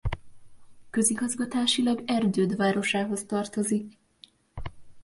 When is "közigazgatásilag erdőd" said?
0.89-2.55